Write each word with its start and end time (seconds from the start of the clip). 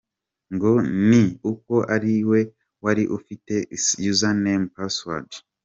Ngo 0.53 0.71
ni 1.09 1.23
uko 1.51 1.75
ariwe 1.95 2.39
wari 2.83 3.03
ufite 3.17 3.55
Username 4.11 4.65
na 4.67 4.71
Password. 4.75 5.29